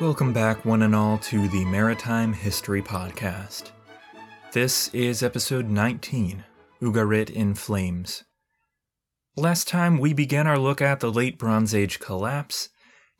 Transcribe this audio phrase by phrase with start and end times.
[0.00, 3.72] Welcome back, one and all, to the Maritime History Podcast.
[4.50, 6.42] This is episode 19
[6.80, 8.24] Ugarit in Flames.
[9.36, 12.70] Last time we began our look at the late Bronze Age collapse,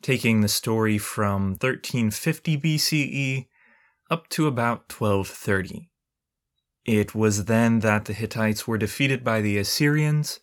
[0.01, 3.45] taking the story from 1350 BCE
[4.09, 5.91] up to about 1230.
[6.83, 10.39] It was then that the Hittites were defeated by the Assyrians,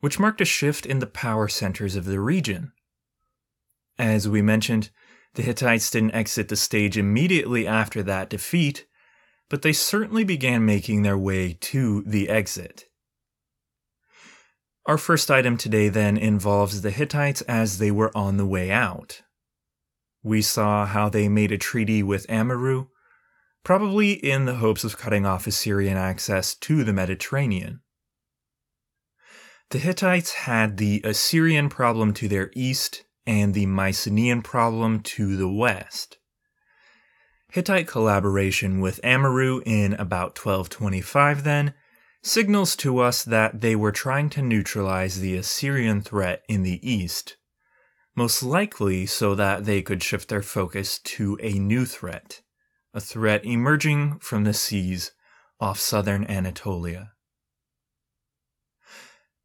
[0.00, 2.72] which marked a shift in the power centers of the region.
[3.98, 4.88] As we mentioned,
[5.36, 8.86] the Hittites didn't exit the stage immediately after that defeat,
[9.50, 12.86] but they certainly began making their way to the exit.
[14.86, 19.22] Our first item today then involves the Hittites as they were on the way out.
[20.22, 22.88] We saw how they made a treaty with Amurru,
[23.62, 27.80] probably in the hopes of cutting off Assyrian access to the Mediterranean.
[29.70, 35.48] The Hittites had the Assyrian problem to their east and the Mycenaean problem to the
[35.48, 36.18] west.
[37.50, 41.74] Hittite collaboration with Amurru in about 1225 then
[42.22, 47.36] signals to us that they were trying to neutralize the Assyrian threat in the east,
[48.14, 52.42] most likely so that they could shift their focus to a new threat,
[52.92, 55.12] a threat emerging from the seas
[55.60, 57.12] off southern Anatolia.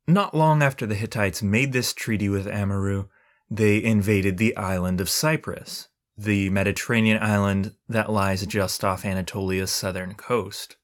[0.07, 3.09] Not long after the Hittites made this treaty with Amurru,
[3.53, 10.13] they invaded the island of Cyprus, the Mediterranean island that lies just off Anatolia's southern
[10.13, 10.77] coast.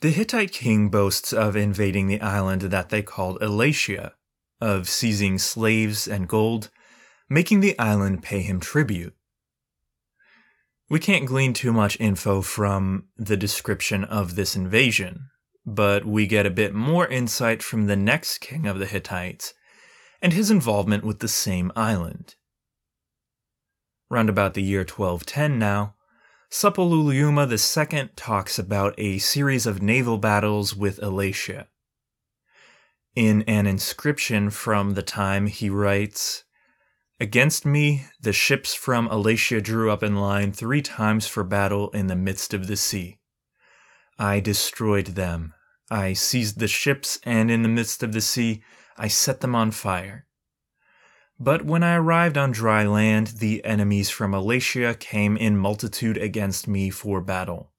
[0.00, 4.12] The Hittite king boasts of invading the island that they called Elatia,
[4.58, 6.70] of seizing slaves and gold,
[7.28, 9.14] making the island pay him tribute.
[10.88, 15.28] We can't glean too much info from the description of this invasion,
[15.66, 19.52] but we get a bit more insight from the next king of the Hittites,
[20.20, 22.36] and his involvement with the same island.
[24.08, 25.94] Round about the year 1210 now,
[26.50, 31.66] Suppiluliuma II talks about a series of naval battles with Elatia.
[33.16, 36.44] In an inscription from the time, he writes,
[37.18, 42.08] Against me, the ships from Elatia drew up in line three times for battle in
[42.08, 43.18] the midst of the sea.
[44.18, 45.54] I destroyed them.
[45.90, 48.62] I seized the ships, and in the midst of the sea,
[48.98, 50.26] I set them on fire.
[51.38, 56.66] But when I arrived on dry land, the enemies from Elatia came in multitude against
[56.66, 57.72] me for battle.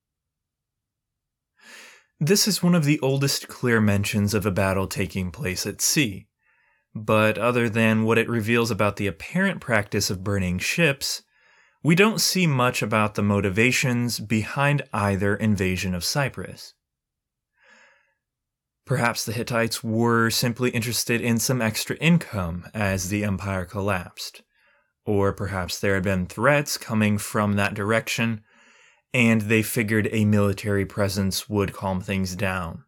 [2.20, 6.28] This is one of the oldest clear mentions of a battle taking place at sea.
[6.96, 11.24] But other than what it reveals about the apparent practice of burning ships,
[11.84, 16.74] we don't see much about the motivations behind either invasion of Cyprus.
[18.88, 24.44] Perhaps the Hittites were simply interested in some extra income as the empire collapsed.
[25.06, 28.44] Or perhaps there had been threats coming from that direction,
[29.14, 32.86] and they figured a military presence would calm things down.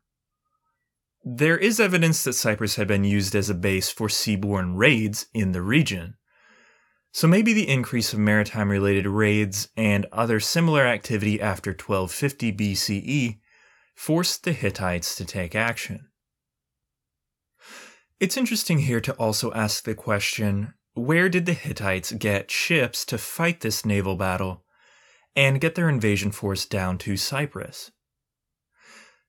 [1.26, 5.52] There is evidence that Cyprus had been used as a base for seaborne raids in
[5.52, 6.16] the region.
[7.12, 13.40] So maybe the increase of maritime related raids and other similar activity after 1250 BCE
[14.00, 16.08] forced the Hittites to take action.
[18.18, 23.18] It's interesting here to also ask the question where did the Hittites get ships to
[23.18, 24.64] fight this naval battle
[25.36, 27.92] and get their invasion force down to Cyprus?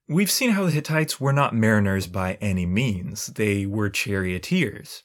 [0.08, 5.02] We've seen how the Hittites were not mariners by any means, they were charioteers.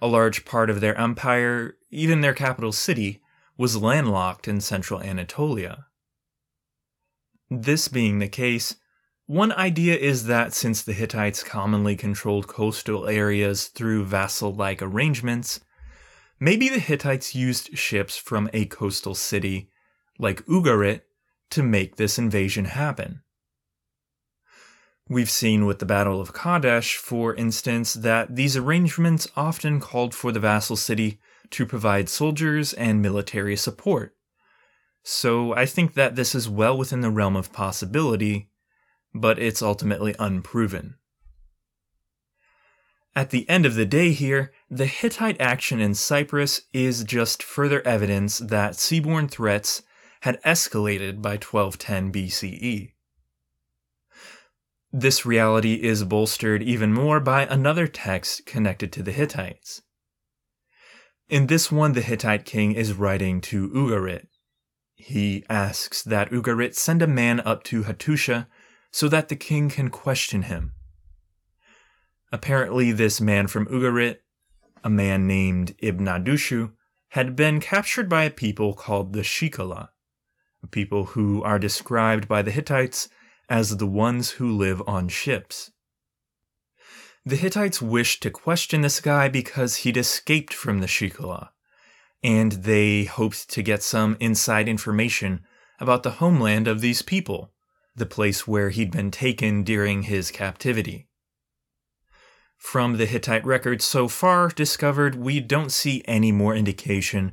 [0.00, 3.20] A large part of their empire, even their capital city,
[3.58, 5.86] was landlocked in central Anatolia.
[7.50, 8.76] This being the case,
[9.30, 15.60] one idea is that since the Hittites commonly controlled coastal areas through vassal like arrangements,
[16.40, 19.70] maybe the Hittites used ships from a coastal city,
[20.18, 21.02] like Ugarit,
[21.50, 23.22] to make this invasion happen.
[25.08, 30.32] We've seen with the Battle of Kadesh, for instance, that these arrangements often called for
[30.32, 31.20] the vassal city
[31.50, 34.16] to provide soldiers and military support.
[35.04, 38.49] So I think that this is well within the realm of possibility
[39.14, 40.96] but it's ultimately unproven.
[43.16, 47.82] At the end of the day, here, the Hittite action in Cyprus is just further
[47.86, 49.82] evidence that seaborne threats
[50.20, 52.92] had escalated by 1210 BCE.
[54.92, 59.82] This reality is bolstered even more by another text connected to the Hittites.
[61.28, 64.26] In this one, the Hittite king is writing to Ugarit.
[64.94, 68.48] He asks that Ugarit send a man up to Hattusha
[68.90, 70.72] so that the king can question him.
[72.32, 74.18] Apparently, this man from Ugarit,
[74.84, 76.72] a man named Ibn Adushu,
[77.08, 79.88] had been captured by a people called the Shikala,
[80.62, 83.08] a people who are described by the Hittites
[83.48, 85.72] as the ones who live on ships.
[87.24, 91.50] The Hittites wished to question this guy because he'd escaped from the Shikala,
[92.22, 95.44] and they hoped to get some inside information
[95.80, 97.52] about the homeland of these people,
[97.94, 101.08] the place where he'd been taken during his captivity.
[102.56, 107.32] From the Hittite records so far discovered, we don't see any more indication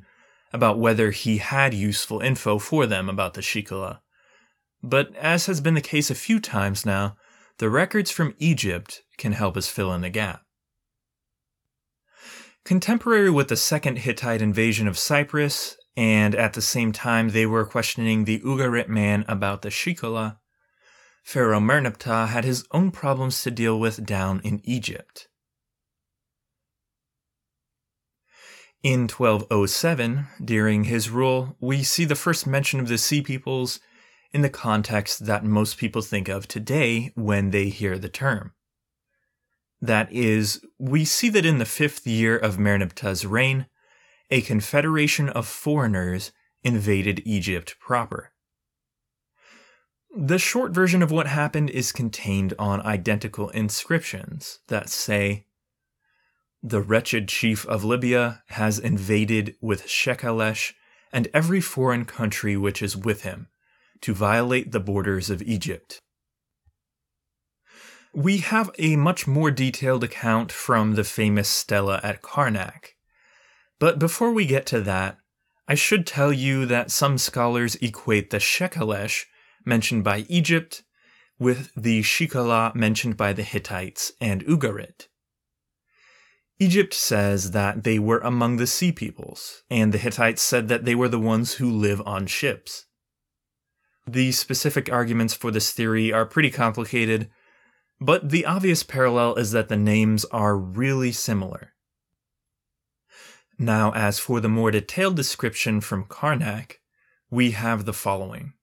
[0.53, 3.99] about whether he had useful info for them about the Shikala.
[4.81, 7.17] But as has been the case a few times now,
[7.57, 10.43] the records from Egypt can help us fill in the gap.
[12.63, 17.65] Contemporary with the second Hittite invasion of Cyprus, and at the same time they were
[17.65, 20.37] questioning the Ugarit man about the Shikala,
[21.27, 25.27] Pharaoh Merneptah had his own problems to deal with down in Egypt.
[28.81, 33.81] In 1207, during his rule, we see the first mention of the Sea Peoples
[34.31, 38.53] in the context that most people think of today when they hear the term.
[39.81, 43.65] That is, we see that in the fifth year of Merneptah's reign,
[44.31, 46.31] a confederation of foreigners
[46.63, 48.31] invaded Egypt proper.
[50.19, 55.45] The short version of what happened is contained on identical inscriptions that say,
[56.63, 60.73] The wretched chief of Libya has invaded with Shekelesh
[61.13, 63.49] and every foreign country which is with him,
[64.01, 65.99] to violate the borders of Egypt.
[68.11, 72.95] We have a much more detailed account from the famous stela at Karnak.
[73.77, 75.19] But before we get to that,
[75.67, 79.25] I should tell you that some scholars equate the Shekelesh
[79.67, 80.83] mentioned by Egypt
[81.37, 85.07] with the Shikala mentioned by the Hittites and Ugarit.
[86.59, 90.95] Egypt says that they were among the sea peoples, and the Hittites said that they
[90.95, 92.85] were the ones who live on ships.
[94.07, 97.29] The specific arguments for this theory are pretty complicated,
[98.01, 101.73] but the obvious parallel is that the names are really similar.
[103.59, 106.77] Now, as for the more detailed description from Karnak,
[107.29, 108.53] we have the following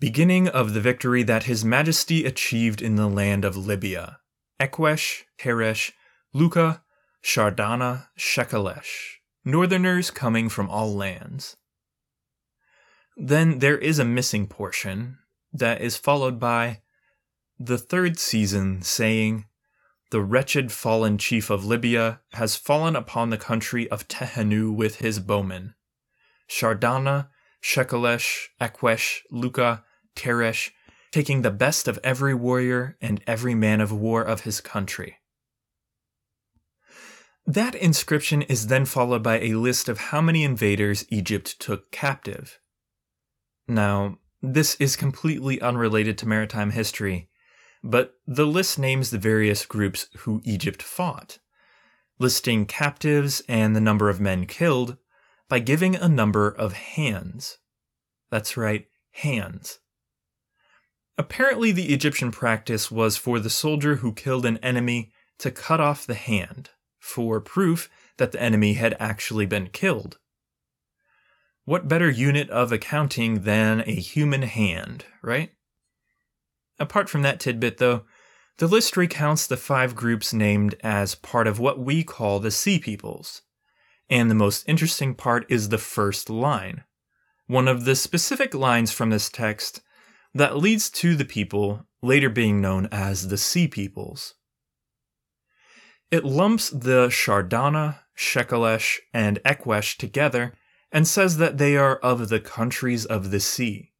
[0.00, 4.18] beginning of the victory that His Majesty achieved in the land of Libya,
[4.60, 5.92] Ekwesh, Teresh,
[6.32, 6.82] Luka,
[7.22, 11.56] Shardana, Shekelesh, northerners coming from all lands.
[13.16, 15.18] Then there is a missing portion
[15.52, 16.82] that is followed by
[17.58, 19.46] the third season saying,
[20.12, 25.18] The wretched fallen chief of Libya has fallen upon the country of Tehenu with his
[25.18, 25.74] bowmen.
[26.48, 27.30] Shardana,
[27.60, 29.84] Shekelesh, Ekwesh, Luka,
[30.16, 30.70] Teresh,
[31.10, 35.18] taking the best of every warrior and every man of war of his country.
[37.46, 42.60] That inscription is then followed by a list of how many invaders Egypt took captive.
[43.66, 47.30] Now, this is completely unrelated to maritime history,
[47.82, 51.38] but the list names the various groups who Egypt fought,
[52.18, 54.98] listing captives and the number of men killed
[55.48, 57.58] by giving a number of hands.
[58.30, 59.78] That's right, hands.
[61.18, 66.06] Apparently, the Egyptian practice was for the soldier who killed an enemy to cut off
[66.06, 66.70] the hand,
[67.00, 70.18] for proof that the enemy had actually been killed.
[71.64, 75.50] What better unit of accounting than a human hand, right?
[76.78, 78.04] Apart from that tidbit, though,
[78.58, 82.78] the list recounts the five groups named as part of what we call the Sea
[82.78, 83.42] Peoples.
[84.08, 86.84] And the most interesting part is the first line.
[87.46, 89.80] One of the specific lines from this text
[90.34, 94.34] that leads to the people later being known as the Sea Peoples.
[96.10, 100.54] It lumps the Shardana, Shekelesh, and Ekwesh together
[100.90, 103.92] and says that they are of the countries of the sea.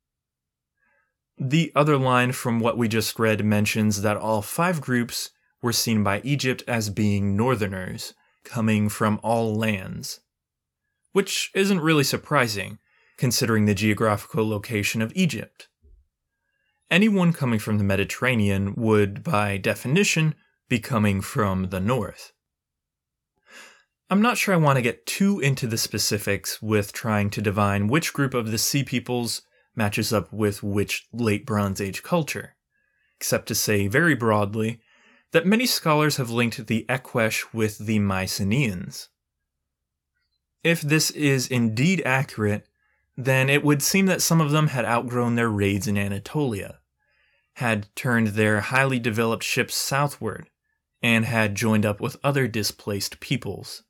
[1.38, 5.30] The other line from what we just read mentions that all five groups
[5.60, 10.20] were seen by Egypt as being northerners, coming from all lands.
[11.12, 12.78] Which isn't really surprising,
[13.16, 15.67] considering the geographical location of Egypt
[16.90, 20.34] anyone coming from the Mediterranean would, by definition,
[20.68, 22.32] be coming from the north.
[24.10, 27.88] I'm not sure I want to get too into the specifics with trying to divine
[27.88, 29.42] which group of the Sea Peoples
[29.76, 32.56] matches up with which late Bronze Age culture,
[33.16, 34.80] except to say very broadly
[35.32, 39.08] that many scholars have linked the Ekwesh with the Mycenaeans.
[40.64, 42.66] If this is indeed accurate,
[43.16, 46.77] then it would seem that some of them had outgrown their raids in Anatolia,
[47.58, 50.48] had turned their highly developed ships southward,
[51.02, 53.82] and had joined up with other displaced peoples.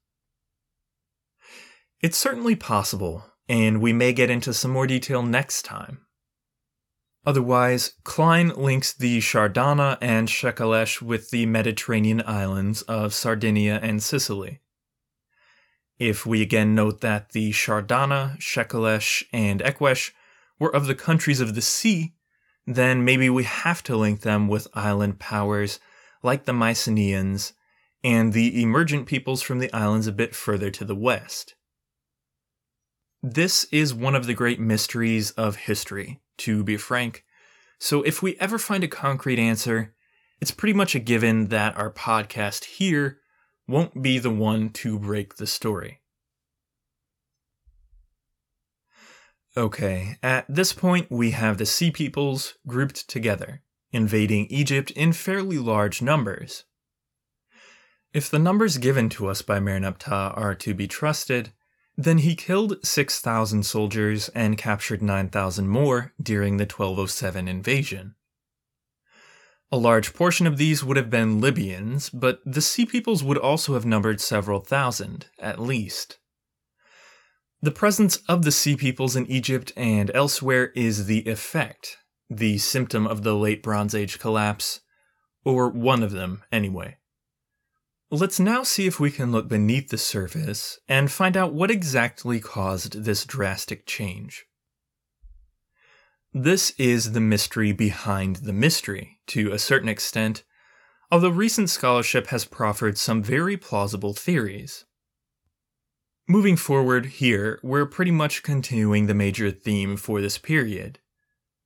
[2.00, 6.06] It's certainly possible, and we may get into some more detail next time.
[7.26, 14.60] Otherwise, Cline links the Shardana and Shekelesh with the Mediterranean islands of Sardinia and Sicily.
[15.98, 20.12] If we again note that the Shardana, Shekelesh, and Ekwesh
[20.58, 22.14] were of the countries of the sea,
[22.68, 25.80] then maybe we have to link them with island powers
[26.22, 27.54] like the Mycenaeans
[28.04, 31.54] and the emergent peoples from the islands a bit further to the west.
[33.22, 37.24] This is one of the great mysteries of history, to be frank.
[37.78, 39.94] So if we ever find a concrete answer,
[40.38, 43.18] it's pretty much a given that our podcast here
[43.66, 46.02] won't be the one to break the story.
[49.58, 53.60] Okay, at this point, we have the Sea Peoples grouped together,
[53.90, 56.62] invading Egypt in fairly large numbers.
[58.12, 61.52] If the numbers given to us by Merneptah are to be trusted,
[61.96, 68.14] then he killed 6,000 soldiers and captured 9,000 more during the 1207 invasion.
[69.72, 73.74] A large portion of these would have been Libyans, but the Sea Peoples would also
[73.74, 76.18] have numbered several thousand, at least.
[77.60, 81.96] The presence of the Sea Peoples in Egypt and elsewhere is the effect,
[82.30, 84.78] the symptom of the Late Bronze Age collapse,
[85.44, 86.98] or one of them, anyway.
[88.12, 92.38] Let's now see if we can look beneath the surface and find out what exactly
[92.38, 94.46] caused this drastic change.
[96.32, 100.44] This is the mystery behind the mystery, to a certain extent,
[101.10, 104.84] although recent scholarship has proffered some very plausible theories.
[106.28, 110.98] Moving forward here, we're pretty much continuing the major theme for this period.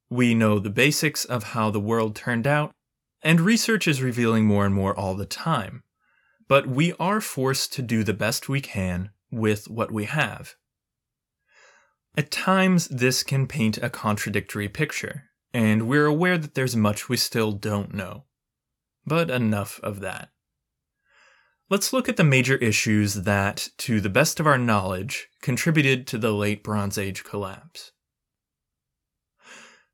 [0.08, 2.72] We know the basics of how the world turned out,
[3.22, 5.82] and research is revealing more and more all the time
[6.52, 10.54] but we are forced to do the best we can with what we have.
[12.14, 17.16] At times, this can paint a contradictory picture, and we're aware that there's much we
[17.16, 18.24] still don't know.
[19.06, 20.28] But enough of that.
[21.72, 26.18] Let's look at the major issues that, to the best of our knowledge, contributed to
[26.18, 27.92] the late Bronze Age collapse.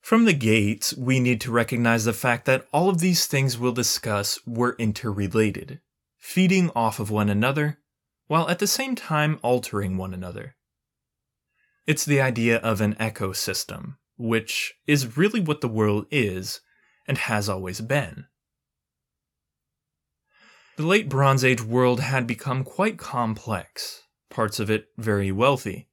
[0.00, 3.70] From the gates, we need to recognize the fact that all of these things we'll
[3.70, 5.78] discuss were interrelated
[6.16, 7.78] feeding off of one another,
[8.26, 10.56] while at the same time altering one another.
[11.86, 16.60] It's the idea of an ecosystem, which is really what the world is
[17.06, 18.26] and has always been.
[20.78, 25.88] The late Bronze Age world had become quite complex, parts of it very wealthy,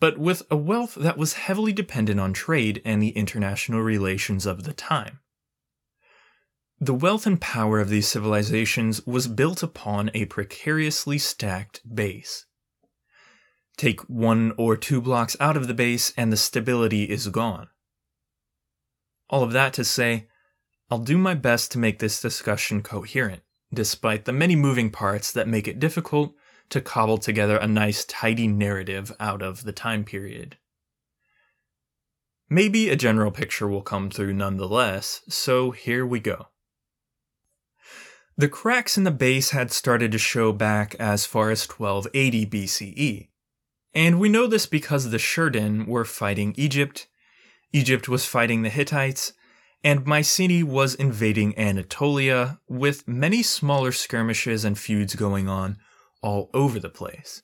[0.00, 4.64] but with a wealth that was heavily dependent on trade and the international relations of
[4.64, 5.20] the time.
[6.78, 12.44] The wealth and power of these civilizations was built upon a precariously stacked base.
[13.78, 17.68] Take one or two blocks out of the base, and the stability is gone.
[19.30, 20.28] All of that to say,
[20.90, 23.42] I'll do my best to make this discussion coherent,
[23.72, 26.34] despite the many moving parts that make it difficult
[26.70, 30.56] to cobble together a nice, tidy narrative out of the time period.
[32.48, 36.48] Maybe a general picture will come through nonetheless, so here we go.
[38.36, 43.28] The cracks in the base had started to show back as far as 1280 BCE.
[43.94, 47.08] And we know this because the Sherden were fighting Egypt,
[47.72, 49.34] Egypt was fighting the Hittites,
[49.84, 55.78] and Mycenae was invading Anatolia, with many smaller skirmishes and feuds going on
[56.22, 57.42] all over the place.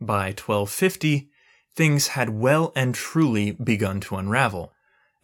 [0.00, 1.28] By 1250,
[1.74, 4.72] things had well and truly begun to unravel,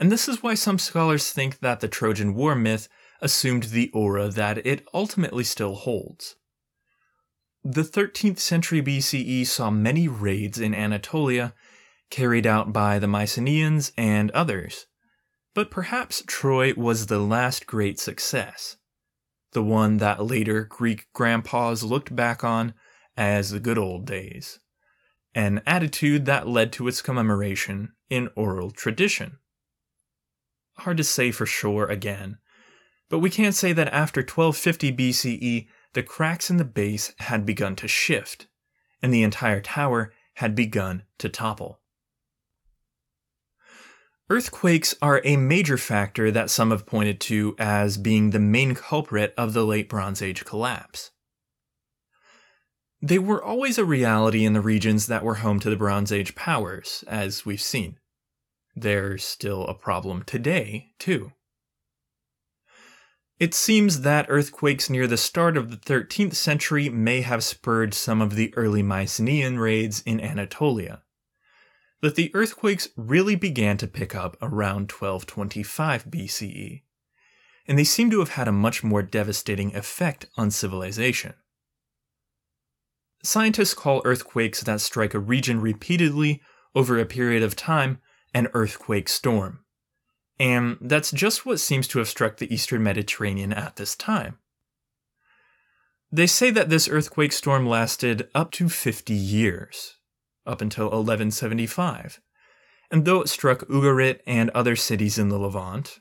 [0.01, 2.89] and this is why some scholars think that the Trojan War myth
[3.21, 6.35] assumed the aura that it ultimately still holds.
[7.63, 11.55] The 13th century BCE saw many raids in Anatolia
[12.11, 14.87] carried out by the Mycenaeans and others,
[15.55, 18.77] but perhaps Troy was the last great success,
[19.53, 22.75] the one that later Greek grandpas looked back on
[23.17, 24.59] as the good old days,
[25.35, 29.39] an attitude that led to its commemoration in oral tradition.
[30.79, 32.39] Hard to say for sure again,
[33.09, 37.77] but we can't say that after 1250 BCE, the cracks in the base had begun
[37.77, 38.49] to shift,
[39.01, 41.81] and the entire tower had begun to topple.
[44.31, 49.35] Earthquakes are a major factor that some have pointed to as being the main culprit
[49.37, 51.11] of the late Bronze Age collapse.
[53.03, 56.35] They were always a reality in the regions that were home to the Bronze Age
[56.35, 57.99] powers, as we've seen.
[58.75, 61.33] They're still a problem today, too.
[63.39, 68.23] It seems that earthquakes near the start of the 13th century may have spurred some
[68.23, 71.03] of the early Mycenaean raids in Anatolia.
[72.01, 76.83] But the earthquakes really began to pick up around 1225 BCE,
[77.67, 81.35] and they seem to have had a much more devastating effect on civilization.
[83.23, 86.43] Scientists call earthquakes that strike a region repeatedly
[86.75, 88.01] over a period of time
[88.35, 89.61] an earthquake storm.
[90.39, 94.39] And that's just what seems to have struck the eastern Mediterranean at this time.
[96.11, 99.97] They say that this earthquake storm lasted up to 50 years,
[100.47, 102.21] up until 1175.
[102.91, 106.01] And though it struck Ugarit and other cities in the Levant,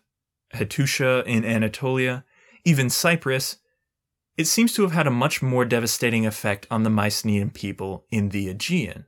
[0.54, 2.26] Hattusha in Anatolia,
[2.66, 3.58] even Cyprus,
[4.38, 8.30] it seems to have had a much more devastating effect on the Mycenaean people in
[8.30, 9.06] the Aegean.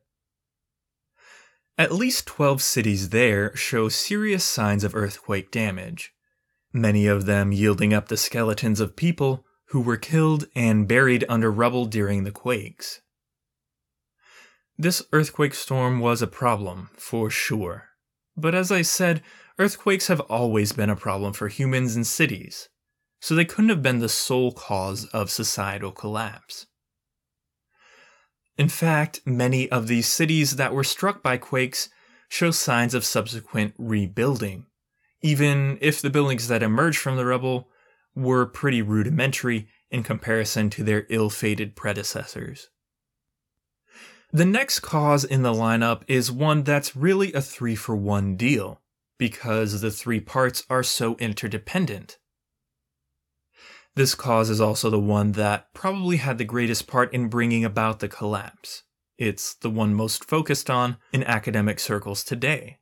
[1.78, 6.14] At least 12 cities there show serious signs of earthquake damage,
[6.72, 11.52] many of them yielding up the skeletons of people who were killed and buried under
[11.52, 13.02] rubble during the quakes.
[14.78, 17.90] This earthquake storm was a problem, for sure.
[18.36, 19.24] But as I said,
[19.58, 22.68] earthquakes have always been a problem for humans and cities,
[23.22, 26.68] so they couldn't have been the sole cause of societal collapse.
[28.58, 31.90] In fact, many of these cities that were struck by quakes
[32.28, 34.66] show signs of subsequent rebuilding,
[35.22, 37.70] even if the buildings that emerged from the rubble
[38.14, 42.70] were pretty rudimentary in comparison to their ill fated predecessors.
[44.36, 48.82] The next cause in the lineup is one that's really a three for one deal,
[49.18, 52.18] because the three parts are so interdependent.
[53.96, 58.02] This cause is also the one that probably had the greatest part in bringing about
[58.02, 58.84] the collapse.
[59.18, 62.80] It's the one most focused on in academic circles today.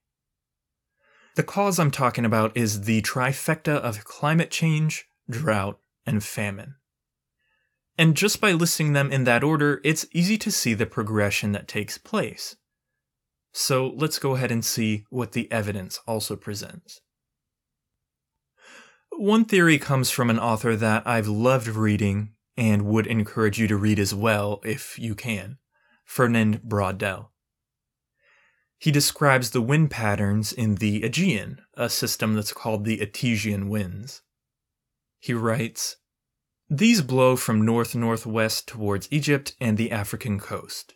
[1.35, 6.77] The cause I'm talking about is the trifecta of climate change, drought, and famine.
[7.97, 11.67] And just by listing them in that order, it's easy to see the progression that
[11.67, 12.55] takes place.
[13.51, 17.01] So let's go ahead and see what the evidence also presents.
[19.11, 23.77] One theory comes from an author that I've loved reading and would encourage you to
[23.77, 25.59] read as well if you can
[26.03, 27.29] Fernand Braudel.
[28.77, 34.23] He describes the wind patterns in the Aegean, a system that's called the Etesian winds.
[35.19, 35.97] He writes
[36.69, 40.95] These blow from north northwest towards Egypt and the African coast.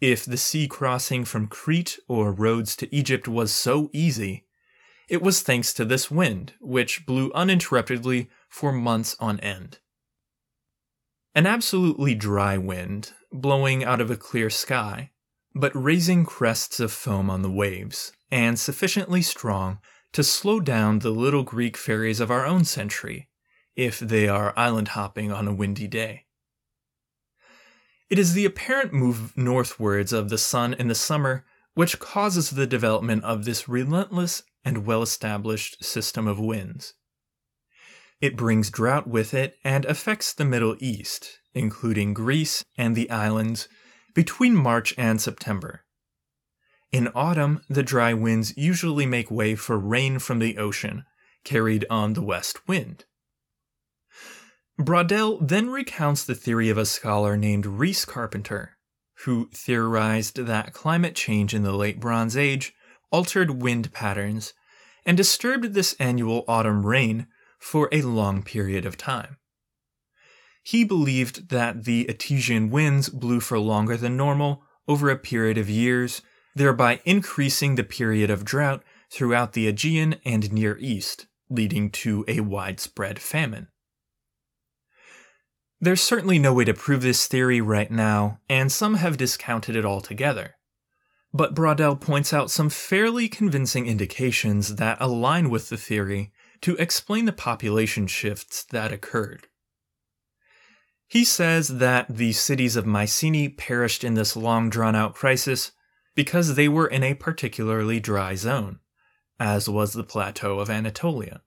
[0.00, 4.46] If the sea crossing from Crete or Rhodes to Egypt was so easy,
[5.08, 9.78] it was thanks to this wind, which blew uninterruptedly for months on end.
[11.34, 15.12] An absolutely dry wind, blowing out of a clear sky,
[15.54, 19.78] but raising crests of foam on the waves, and sufficiently strong
[20.12, 23.28] to slow down the little Greek ferries of our own century,
[23.76, 26.24] if they are island hopping on a windy day.
[28.08, 32.66] It is the apparent move northwards of the sun in the summer which causes the
[32.66, 36.94] development of this relentless and well established system of winds.
[38.18, 43.68] It brings drought with it and affects the Middle East, including Greece and the islands,
[44.14, 45.84] between March and September.
[46.92, 51.04] In autumn, the dry winds usually make way for rain from the ocean,
[51.44, 53.04] carried on the west wind.
[54.78, 58.76] Braudel then recounts the theory of a scholar named Rhys Carpenter,
[59.24, 62.74] who theorized that climate change in the late Bronze Age
[63.10, 64.52] altered wind patterns,
[65.06, 67.26] and disturbed this annual autumn rain
[67.58, 69.38] for a long period of time.
[70.62, 75.70] He believed that the Etesian winds blew for longer than normal over a period of
[75.70, 76.20] years,
[76.54, 82.40] thereby increasing the period of drought throughout the Aegean and Near East, leading to a
[82.40, 83.68] widespread famine.
[85.86, 89.84] There's certainly no way to prove this theory right now, and some have discounted it
[89.84, 90.56] altogether
[91.36, 97.26] but Braudel points out some fairly convincing indications that align with the theory to explain
[97.26, 99.46] the population shifts that occurred.
[101.06, 105.72] He says that the cities of Mycenae perished in this long drawn out crisis
[106.14, 108.80] because they were in a particularly dry zone,
[109.38, 111.42] as was the plateau of Anatolia.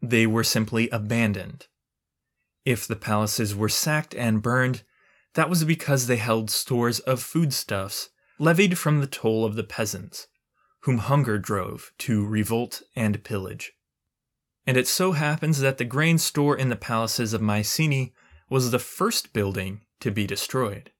[0.00, 1.66] They were simply abandoned.
[2.66, 4.82] If the palaces were sacked and burned,
[5.34, 10.26] that was because they held stores of foodstuffs levied from the toll of the peasants,
[10.80, 13.72] whom hunger drove to revolt and pillage.
[14.66, 18.12] And it so happens that the grain store in the palaces of Mycenae
[18.50, 20.90] was the first building to be destroyed.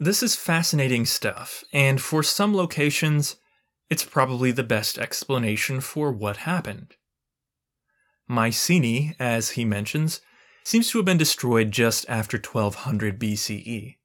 [0.00, 3.36] This is fascinating stuff, and for some locations,
[3.88, 6.96] it's probably the best explanation for what happened.
[8.28, 10.20] Mycenae, as he mentions,
[10.64, 13.96] seems to have been destroyed just after 1200 BCE.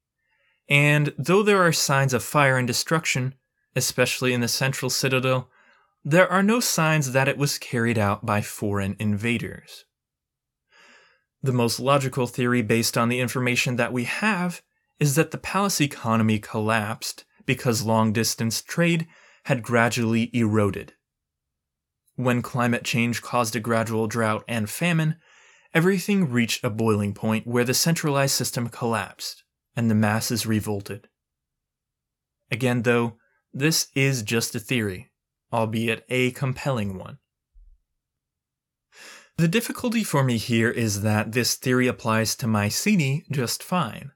[0.68, 3.34] And though there are signs of fire and destruction,
[3.74, 5.50] especially in the central citadel,
[6.04, 9.84] there are no signs that it was carried out by foreign invaders.
[11.42, 14.62] The most logical theory based on the information that we have
[14.98, 19.08] is that the palace economy collapsed because long distance trade
[19.44, 20.92] had gradually eroded.
[22.20, 25.16] When climate change caused a gradual drought and famine,
[25.72, 29.42] everything reached a boiling point where the centralized system collapsed
[29.74, 31.08] and the masses revolted.
[32.50, 33.16] Again, though,
[33.54, 35.10] this is just a theory,
[35.50, 37.20] albeit a compelling one.
[39.38, 44.12] The difficulty for me here is that this theory applies to Mycenae just fine,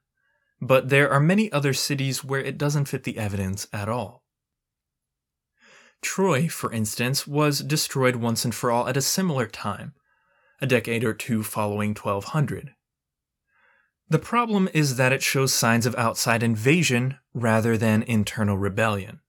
[0.61, 4.24] but there are many other cities where it doesn't fit the evidence at all.
[6.05, 9.95] Troy, for instance, was destroyed once and for all at a similar time,
[10.61, 12.75] a decade or two following 1200.
[14.11, 19.21] The problem is that it shows signs of outside invasion rather than internal rebellion.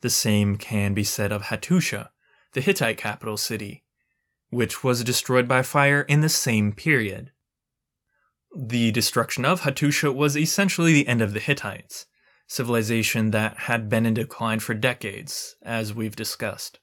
[0.00, 2.08] The same can be said of Hattusha,
[2.54, 3.84] the Hittite capital city,
[4.48, 7.32] which was destroyed by fire in the same period.
[8.56, 12.06] The destruction of Hattusha was essentially the end of the Hittites,
[12.46, 16.78] civilization that had been in decline for decades, as we've discussed.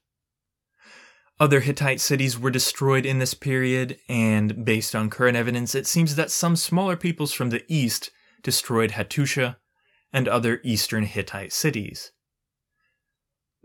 [1.40, 6.14] Other Hittite cities were destroyed in this period, and based on current evidence, it seems
[6.14, 8.10] that some smaller peoples from the east
[8.42, 9.56] destroyed Hattusha
[10.12, 12.12] and other eastern Hittite cities.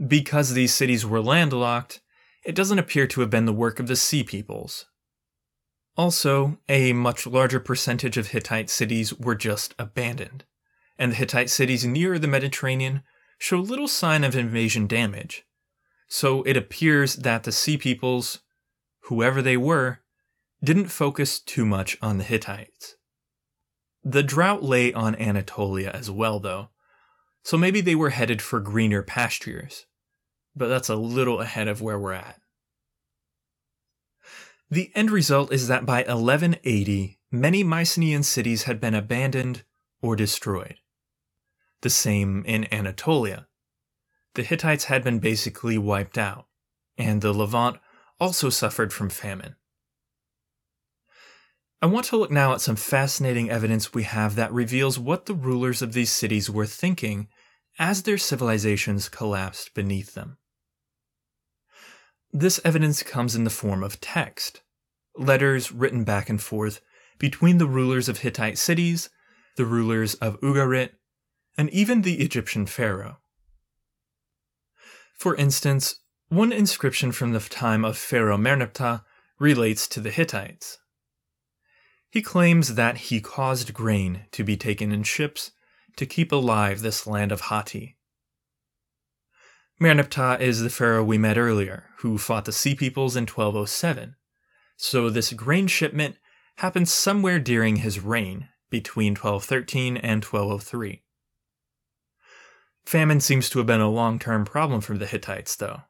[0.05, 2.01] Because these cities were landlocked,
[2.43, 4.85] it doesn't appear to have been the work of the Sea Peoples.
[5.95, 10.45] Also, a much larger percentage of Hittite cities were just abandoned,
[10.99, 13.01] and the Hittite cities near the Mediterranean
[13.39, 15.45] show little sign of invasion damage.
[16.07, 18.39] So it appears that the Sea Peoples,
[19.05, 20.01] whoever they were,
[20.63, 22.95] didn't focus too much on the Hittites.
[24.03, 26.69] The drought lay on Anatolia as well, though,
[27.43, 29.87] so maybe they were headed for greener pastures
[30.59, 32.39] but that's a little ahead of where we're at.
[34.69, 39.63] The end result is that by 1180, many Mycenaean cities had been abandoned
[40.01, 40.75] or destroyed.
[41.81, 43.47] The same in Anatolia.
[44.35, 46.47] The Hittites had been basically wiped out,
[46.97, 47.77] and the Levant
[48.19, 49.55] also suffered from famine.
[51.81, 55.33] I want to look now at some fascinating evidence we have that reveals what the
[55.33, 57.29] rulers of these cities were thinking
[57.77, 60.37] as their civilizations collapsed beneath them.
[62.33, 64.61] This evidence comes in the form of text,
[65.15, 66.81] letters written back and forth
[67.17, 69.09] between the rulers of Hittite cities,
[69.55, 70.91] the rulers of Ugarit,
[71.59, 73.17] and even the Egyptian pharaoh.
[75.13, 75.95] For instance,
[76.29, 79.03] one inscription from the time of Pharaoh Merneptah
[79.39, 80.77] relates to the Hittites.
[82.09, 85.51] He claims that he caused grain to be taken in ships
[85.97, 87.97] to keep alive this land of Hatti.
[89.81, 94.15] Merneptah is the pharaoh we met earlier, who fought the Sea Peoples in 1207.
[94.77, 96.19] So this grain shipment
[96.59, 101.03] happened somewhere during his reign, between 1213 and 1203.
[102.89, 105.81] Famine seems to have been a long term problem for the Hittites, though.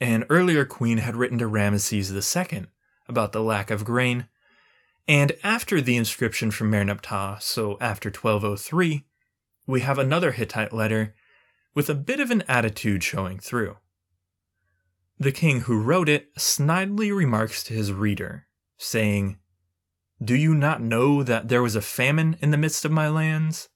[0.00, 2.66] An earlier queen had written to Ramesses II
[3.06, 4.26] about the lack of grain,
[5.06, 9.04] and after the inscription from Merneptah, so after 1203,
[9.68, 11.14] we have another Hittite letter
[11.72, 13.76] with a bit of an attitude showing through.
[15.16, 19.38] The king who wrote it snidely remarks to his reader, saying,
[20.20, 23.68] Do you not know that there was a famine in the midst of my lands?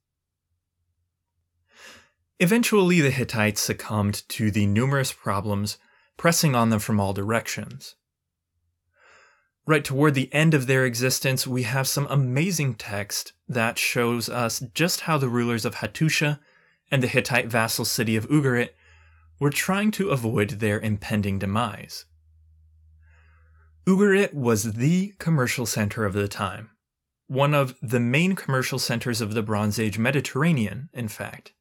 [2.40, 5.78] Eventually, the Hittites succumbed to the numerous problems
[6.16, 7.96] pressing on them from all directions.
[9.66, 14.62] Right toward the end of their existence, we have some amazing text that shows us
[14.72, 16.40] just how the rulers of Hattusha
[16.90, 18.70] and the Hittite vassal city of Ugarit
[19.38, 22.06] were trying to avoid their impending demise.
[23.86, 26.70] Ugarit was the commercial center of the time,
[27.26, 31.52] one of the main commercial centers of the Bronze Age Mediterranean, in fact.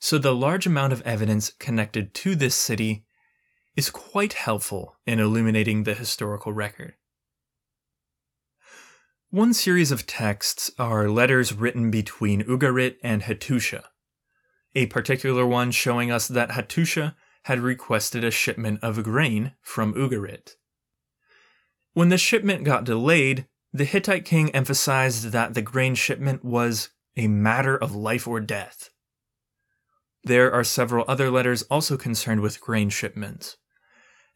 [0.00, 3.04] So the large amount of evidence connected to this city
[3.76, 6.94] is quite helpful in illuminating the historical record.
[9.28, 13.84] One series of texts are letters written between Ugarit and Hattusha,
[14.74, 20.56] a particular one showing us that Hattusha had requested a shipment of grain from Ugarit.
[21.92, 27.28] When the shipment got delayed, the Hittite king emphasized that the grain shipment was a
[27.28, 28.90] matter of life or death.
[30.22, 33.56] There are several other letters also concerned with grain shipments,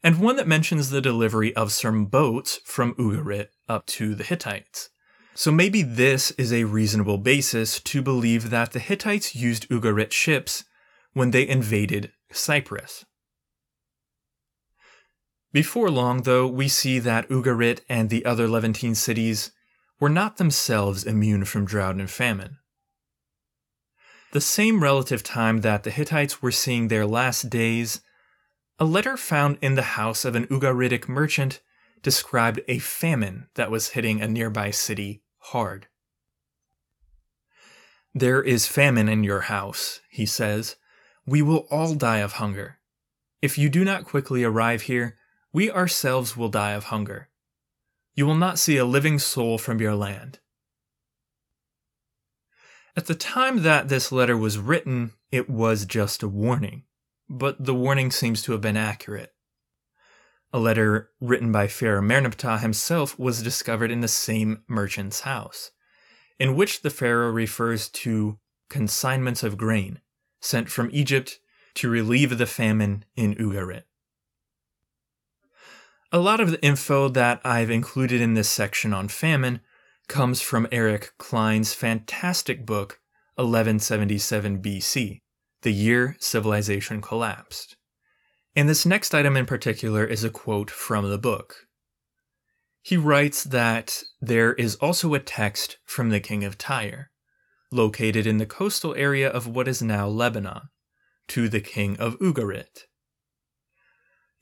[0.03, 4.89] and one that mentions the delivery of some boats from Ugarit up to the Hittites.
[5.35, 10.63] So maybe this is a reasonable basis to believe that the Hittites used Ugarit ships
[11.13, 13.05] when they invaded Cyprus.
[15.51, 19.51] Before long, though, we see that Ugarit and the other Levantine cities
[19.99, 22.57] were not themselves immune from drought and famine.
[24.35, 28.01] The same relative time that the Hittites were seeing their last days,
[28.77, 31.61] a letter found in the house of an Ugaritic merchant
[32.03, 35.87] described a famine that was hitting a nearby city hard.
[38.13, 40.75] There is famine in your house, he says.
[41.25, 42.79] We will all die of hunger.
[43.41, 45.15] If you do not quickly arrive here,
[45.53, 47.29] we ourselves will die of hunger.
[48.15, 50.39] You will not see a living soul from your land.
[52.97, 56.83] At the time that this letter was written, it was just a warning,
[57.29, 59.33] but the warning seems to have been accurate.
[60.53, 65.71] A letter written by Pharaoh Merneptah himself was discovered in the same merchant's house,
[66.39, 69.99] in which the Pharaoh refers to consignments of grain
[70.39, 71.39] sent from Egypt
[71.73, 73.83] to relieve the famine in Ugarit.
[76.11, 79.59] A lot of the info that I've included in this section on famine
[80.07, 82.99] comes from Eric Cline's fantastic book,
[83.35, 85.21] 1177 BC,
[85.61, 87.75] The Year Civilization Collapsed.
[88.55, 91.67] And this next item in particular is a quote from the book.
[92.81, 97.09] He writes that there is also a text from the king of Tyre,
[97.71, 100.69] located in the coastal area of what is now Lebanon,
[101.29, 102.83] to the king of Ugarit.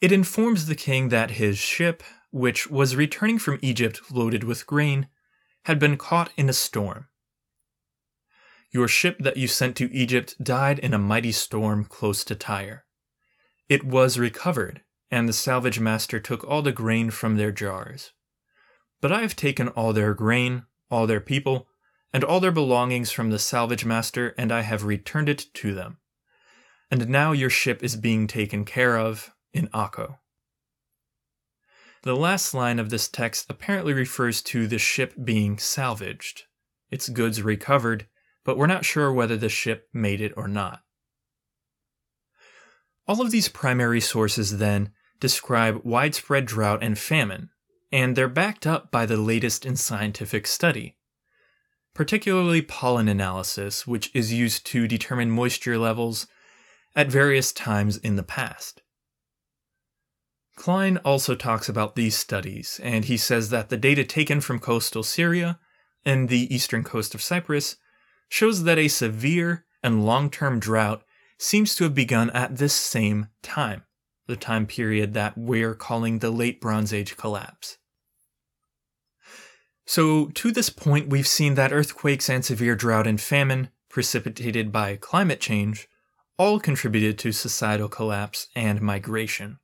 [0.02, 5.08] It informs the king that his ship, which was returning from Egypt loaded with grain,
[5.65, 7.08] had been caught in a storm.
[8.71, 12.86] Your ship that you sent to Egypt died in a mighty storm close to Tyre.
[13.69, 18.12] It was recovered, and the salvage master took all the grain from their jars.
[18.99, 21.67] But I have taken all their grain, all their people,
[22.12, 25.97] and all their belongings from the salvage master, and I have returned it to them.
[26.89, 30.17] And now your ship is being taken care of in Akko.
[32.03, 36.43] The last line of this text apparently refers to the ship being salvaged,
[36.91, 38.07] its goods recovered,
[38.43, 40.81] but we're not sure whether the ship made it or not.
[43.07, 47.51] All of these primary sources, then, describe widespread drought and famine,
[47.89, 50.97] and they're backed up by the latest in scientific study,
[51.93, 56.27] particularly pollen analysis, which is used to determine moisture levels
[56.97, 58.81] at various times in the past.
[60.55, 65.03] Cline also talks about these studies, and he says that the data taken from coastal
[65.03, 65.59] Syria
[66.05, 67.77] and the eastern coast of Cyprus
[68.29, 71.03] shows that a severe and long term drought
[71.37, 73.83] seems to have begun at this same time,
[74.27, 77.77] the time period that we're calling the Late Bronze Age collapse.
[79.85, 84.95] So, to this point, we've seen that earthquakes and severe drought and famine, precipitated by
[84.95, 85.89] climate change,
[86.37, 89.59] all contributed to societal collapse and migration.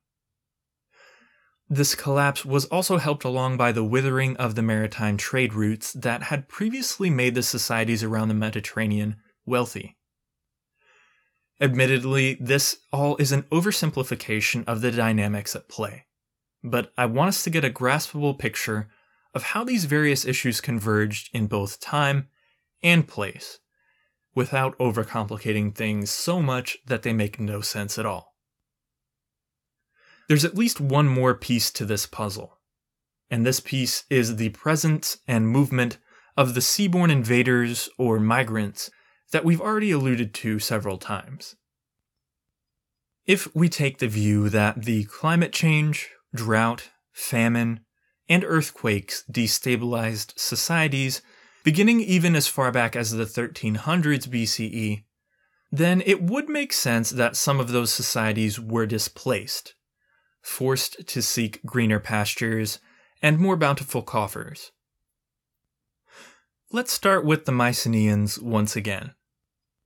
[1.72, 6.24] This collapse was also helped along by the withering of the maritime trade routes that
[6.24, 9.96] had previously made the societies around the Mediterranean wealthy.
[11.60, 16.06] Admittedly, this all is an oversimplification of the dynamics at play,
[16.64, 18.88] but I want us to get a graspable picture
[19.32, 22.30] of how these various issues converged in both time
[22.82, 23.60] and place,
[24.34, 28.29] without overcomplicating things so much that they make no sense at all.
[30.30, 32.60] There's at least one more piece to this puzzle,
[33.32, 35.98] and this piece is the presence and movement
[36.36, 38.92] of the seaborne invaders or migrants
[39.32, 41.56] that we've already alluded to several times.
[43.26, 47.80] If we take the view that the climate change, drought, famine,
[48.28, 51.22] and earthquakes destabilized societies
[51.64, 55.02] beginning even as far back as the 1300s BCE,
[55.72, 59.74] then it would make sense that some of those societies were displaced
[60.42, 62.78] forced to seek greener pastures
[63.22, 64.72] and more bountiful coffers.
[66.72, 69.14] Let's start with the Mycenaeans once again.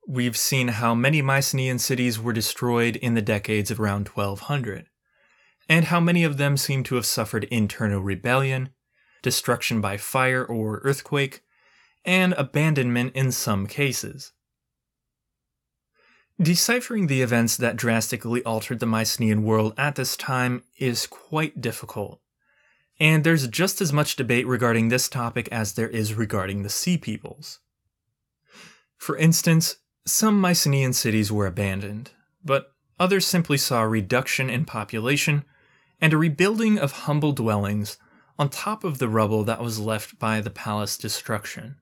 [0.07, 4.85] We've seen how many Mycenaean cities were destroyed in the decades around 1200,
[5.67, 8.69] and how many of them seem to have suffered internal rebellion,
[9.23, 11.41] destruction by fire or earthquake,
[12.05, 14.31] and abandonment in some cases.
[16.41, 22.19] Deciphering the events that drastically altered the Mycenaean world at this time is quite difficult.
[22.99, 26.97] And there's just as much debate regarding this topic as there is regarding the Sea
[26.97, 27.59] Peoples.
[28.97, 32.11] For instance, some Mycenaean cities were abandoned,
[32.43, 35.45] but others simply saw a reduction in population
[36.01, 37.97] and a rebuilding of humble dwellings
[38.37, 41.77] on top of the rubble that was left by the palace destruction.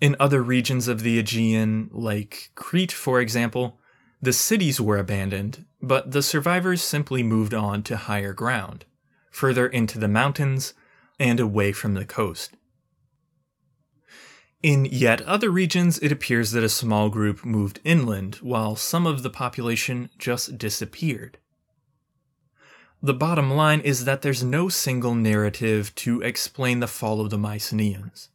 [0.00, 3.78] In other regions of the Aegean, like Crete, for example,
[4.22, 8.86] the cities were abandoned, but the survivors simply moved on to higher ground,
[9.30, 10.72] further into the mountains
[11.18, 12.56] and away from the coast.
[14.62, 19.22] In yet other regions, it appears that a small group moved inland, while some of
[19.22, 21.38] the population just disappeared.
[23.02, 27.38] The bottom line is that there's no single narrative to explain the fall of the
[27.38, 28.28] Mycenaeans.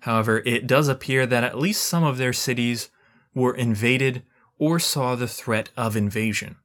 [0.00, 2.90] However, it does appear that at least some of their cities
[3.34, 4.22] were invaded
[4.58, 6.56] or saw the threat of invasion.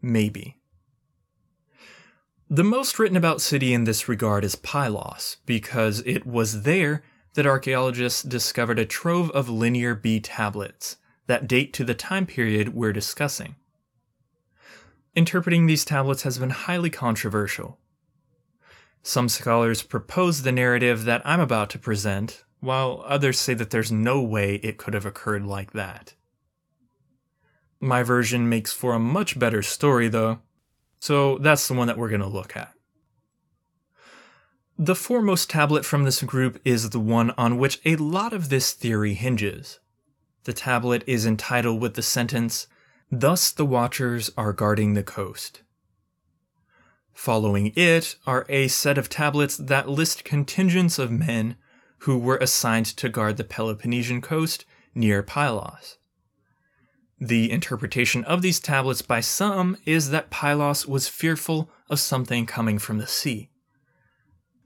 [0.00, 0.58] Maybe.
[2.50, 7.02] The most written about city in this regard is Pylos, because it was there
[7.34, 12.74] that archaeologists discovered a trove of linear B tablets that date to the time period
[12.74, 13.56] we're discussing.
[15.14, 17.78] Interpreting these tablets has been highly controversial.
[19.02, 23.90] Some scholars propose the narrative that I'm about to present, while others say that there's
[23.90, 26.14] no way it could have occurred like that.
[27.80, 30.38] My version makes for a much better story, though,
[31.00, 32.72] so that's the one that we're going to look at.
[34.78, 38.72] The foremost tablet from this group is the one on which a lot of this
[38.72, 39.80] theory hinges.
[40.44, 42.68] The tablet is entitled with the sentence,
[43.10, 45.62] Thus the Watchers are guarding the coast.
[47.12, 51.56] Following it are a set of tablets that list contingents of men
[51.98, 55.98] who were assigned to guard the Peloponnesian coast near Pylos.
[57.20, 62.78] The interpretation of these tablets by some is that Pylos was fearful of something coming
[62.78, 63.52] from the sea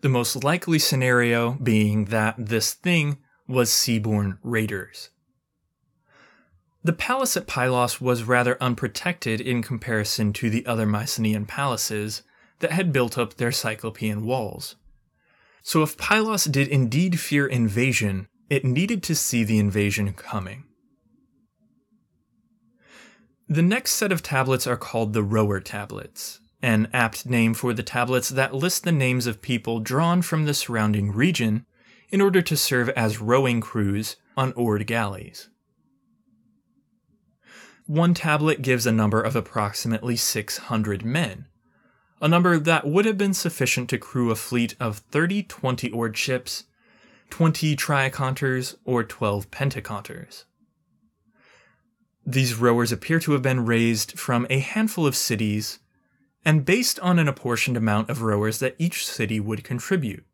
[0.06, 5.10] the most likely scenario being that this thing was seaborne raiders.
[6.84, 12.22] The palace at Pylos was rather unprotected in comparison to the other Mycenaean palaces
[12.60, 14.76] that had built up their Cyclopean walls.
[15.62, 20.64] So, if Pylos did indeed fear invasion, it needed to see the invasion coming.
[23.48, 27.82] The next set of tablets are called the Rower tablets, an apt name for the
[27.82, 31.64] tablets that list the names of people drawn from the surrounding region
[32.10, 35.48] in order to serve as rowing crews on oared galleys.
[37.86, 41.46] One tablet gives a number of approximately 600 men,
[42.20, 46.16] a number that would have been sufficient to crew a fleet of 30 20 oared
[46.16, 46.64] ships,
[47.30, 50.44] 20 triaconters, or 12 pentaconters.
[52.24, 55.78] These rowers appear to have been raised from a handful of cities
[56.44, 60.24] and based on an apportioned amount of rowers that each city would contribute,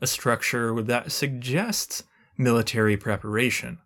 [0.00, 2.02] a structure that suggests
[2.36, 3.78] military preparation.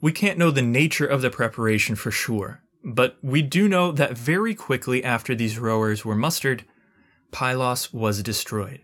[0.00, 4.16] We can't know the nature of the preparation for sure, but we do know that
[4.16, 6.64] very quickly after these rowers were mustered,
[7.30, 8.80] Pylos was destroyed.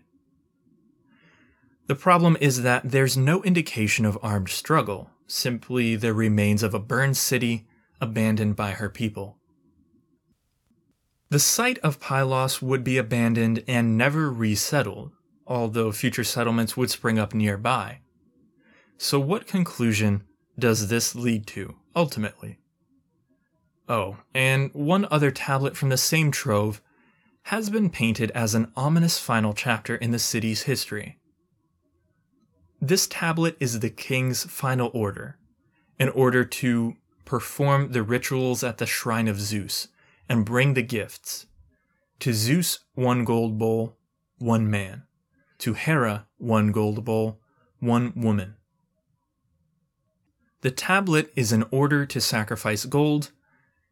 [1.87, 6.79] The problem is that there's no indication of armed struggle, simply the remains of a
[6.79, 7.67] burned city
[7.99, 9.37] abandoned by her people.
[11.29, 15.11] The site of Pylos would be abandoned and never resettled,
[15.45, 17.99] although future settlements would spring up nearby.
[18.97, 20.23] So, what conclusion
[20.57, 22.59] does this lead to, ultimately?
[23.89, 26.79] Oh, and one other tablet from the same trove
[27.43, 31.17] has been painted as an ominous final chapter in the city's history.
[32.79, 35.39] This tablet is the king's final order,
[35.97, 39.87] an order to perform the rituals at the shrine of Zeus
[40.29, 41.47] and bring the gifts.
[42.19, 43.97] To Zeus, one gold bowl,
[44.37, 45.03] one man.
[45.59, 47.39] To Hera, one gold bowl,
[47.79, 48.55] one woman.
[50.61, 53.31] The tablet is an order to sacrifice gold,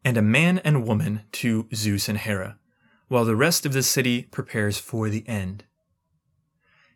[0.08, 2.58] and a man and woman to Zeus and Hera,
[3.10, 5.66] while the rest of the city prepares for the end.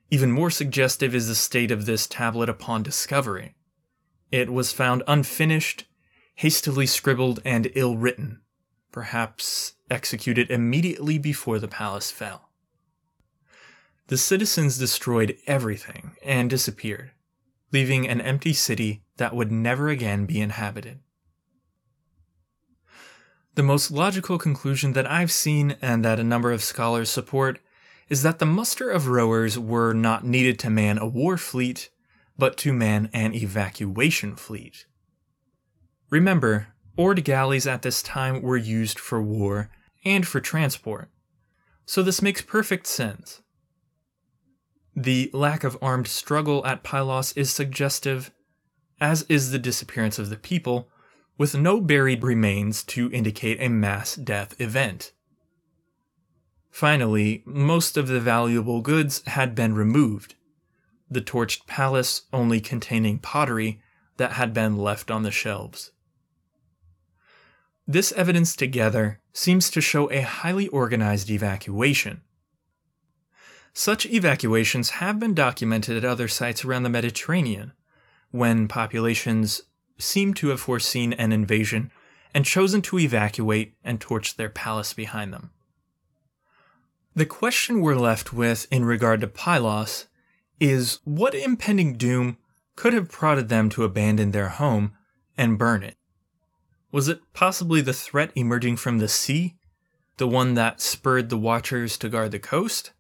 [0.10, 3.54] Even more suggestive is the state of this tablet upon discovery.
[4.32, 5.84] It was found unfinished,
[6.36, 8.40] hastily scribbled, and ill written,
[8.94, 12.52] perhaps executed immediately before the palace fell.
[14.08, 17.12] The citizens destroyed everything and disappeared,
[17.74, 21.02] leaving an empty city that would never again be inhabited.
[23.56, 27.60] The most logical conclusion that I've seen and that a number of scholars support
[28.08, 31.90] is that the muster of rowers were not needed to man a war fleet,
[32.38, 34.86] but to man an evacuation fleet.
[36.10, 39.70] Remember, Oared galleys at this time were used for war
[40.04, 41.10] and for transport,
[41.86, 43.42] so this makes perfect sense.
[44.96, 48.32] The lack of armed struggle at Pylos is suggestive,
[49.00, 50.90] as is the disappearance of the people,
[51.42, 55.12] with no buried remains to indicate a mass death event.
[56.70, 60.36] Finally, most of the valuable goods had been removed,
[61.10, 63.82] the torched palace only containing pottery
[64.18, 65.90] that had been left on the shelves.
[67.88, 72.22] This evidence together seems to show a highly organized evacuation.
[73.74, 77.74] Such evacuations have been documented at other sites around the Mediterranean,
[78.30, 79.64] when populations
[80.02, 81.92] seem to have foreseen an invasion
[82.34, 85.52] and chosen to evacuate and torch their palace behind them.
[87.14, 90.08] The question we're left with in regard to Pylos
[90.60, 92.38] is what impending doom
[92.76, 94.94] could have prodded them to abandon their home
[95.38, 95.98] and burn it?
[96.92, 99.56] Was it possibly the threat emerging from the sea,
[100.18, 102.92] the one that spurred the watchers to guard the coast?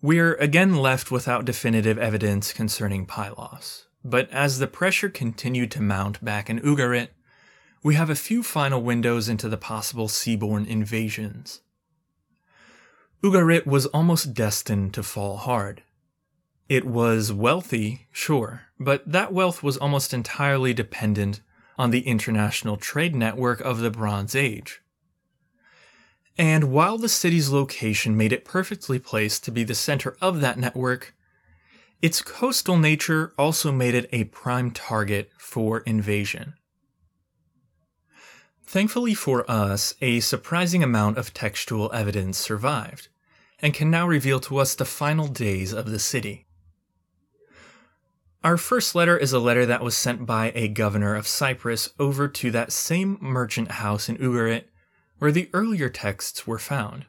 [0.00, 6.24] We're again left without definitive evidence concerning Pylos, but as the pressure continued to mount
[6.24, 7.08] back in Ugarit,
[7.82, 11.60] we have a few final windows into the possible seaborne invasions.
[13.22, 15.82] Ugarit was almost destined to fall hard.
[16.68, 21.40] It was wealthy, sure, but that wealth was almost entirely dependent
[21.78, 24.80] on the international trade network of the Bronze Age.
[26.38, 30.58] And while the city's location made it perfectly placed to be the center of that
[30.58, 31.14] network,
[32.02, 36.54] its coastal nature also made it a prime target for invasion.
[38.66, 43.08] Thankfully for us, a surprising amount of textual evidence survived
[43.60, 46.46] and can now reveal to us the final days of the city.
[48.42, 52.26] Our first letter is a letter that was sent by a governor of Cyprus over
[52.26, 54.64] to that same merchant house in Ugarit
[55.18, 57.06] where the earlier texts were found.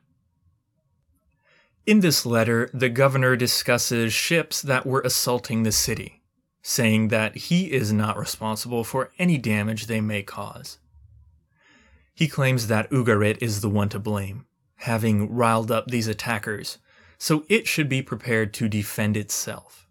[1.86, 6.22] In this letter, the governor discusses ships that were assaulting the city,
[6.62, 10.78] saying that he is not responsible for any damage they may cause.
[12.16, 16.78] He claims that Ugarit is the one to blame, having riled up these attackers,
[17.18, 19.88] so it should be prepared to defend itself.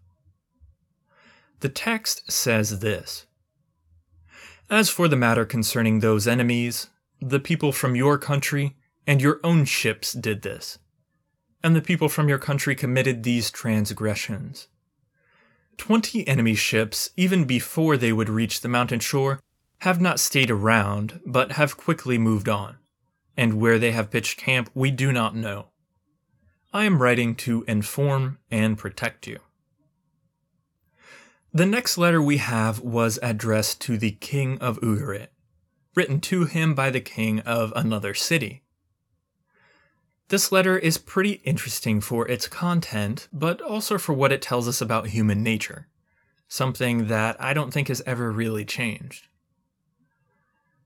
[1.59, 3.27] The text says this
[4.67, 6.87] As for the matter concerning those enemies,
[7.21, 10.79] the people from your country and your own ships did this,
[11.63, 14.67] and the people from your country committed these transgressions.
[15.77, 19.39] Twenty enemy ships, even before they would reach the mountain shore,
[19.79, 22.77] have not stayed around, but have quickly moved on
[23.37, 25.67] and where they have pitched camp we do not know.
[26.71, 29.39] I am writing to inform and protect you.
[31.53, 35.27] The next letter we have was addressed to the king of Ugarit,
[35.95, 38.62] written to him by the king of another city.
[40.29, 44.81] This letter is pretty interesting for its content, but also for what it tells us
[44.81, 45.87] about human nature,
[46.47, 49.27] something that I don't think has ever really changed.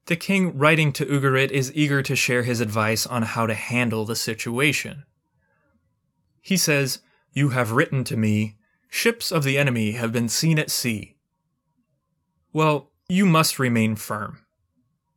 [0.07, 4.05] The king, writing to Ugarit, is eager to share his advice on how to handle
[4.05, 5.03] the situation.
[6.41, 6.99] He says,
[7.33, 8.55] You have written to me,
[8.89, 11.17] ships of the enemy have been seen at sea.
[12.53, 14.39] Well, you must remain firm.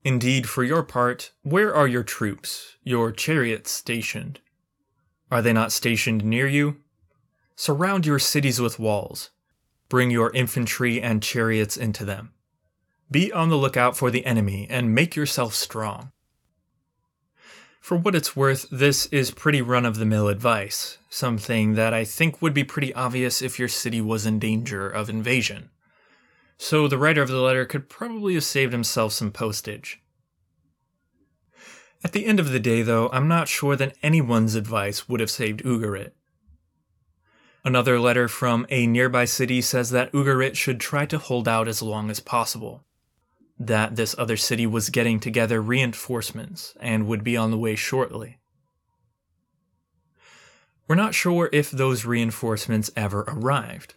[0.02, 4.40] Indeed, for your part, where are your troops, your chariots stationed?
[5.30, 6.78] Are they not stationed near you?
[7.54, 9.30] Surround your cities with walls.
[9.90, 12.32] Bring your infantry and chariots into them.
[13.10, 16.12] Be on the lookout for the enemy and make yourself strong.
[17.80, 22.04] For what it's worth, this is pretty run of the mill advice, something that I
[22.04, 25.70] think would be pretty obvious if your city was in danger of invasion.
[26.62, 30.02] So the writer of the letter could probably have saved himself some postage.
[32.04, 35.30] At the end of the day, though, I'm not sure that anyone's advice would have
[35.30, 36.10] saved Ugarit.
[37.64, 41.80] Another letter from a nearby city says that Ugarit should try to hold out as
[41.80, 42.84] long as possible
[43.58, 48.38] that this other city was getting together reinforcements and would be on the way shortly.
[50.86, 53.94] We're not sure if those reinforcements ever arrived,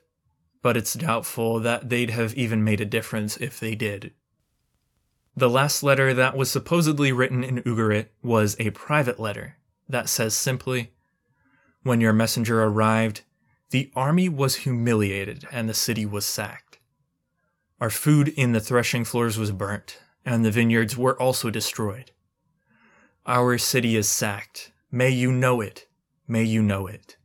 [0.64, 4.14] but it's doubtful that they'd have even made a difference if they did.
[5.36, 9.58] The last letter that was supposedly written in Ugarit was a private letter
[9.90, 10.94] that says simply
[11.84, 13.22] When your messenger arrived,
[13.72, 16.80] the army was humiliated and the city was sacked.
[17.82, 22.12] Our food in the threshing floors was burnt, and the vineyards were also destroyed.
[23.26, 24.72] Our city is sacked.
[24.90, 25.88] May you know it.
[26.28, 27.18] May you know it.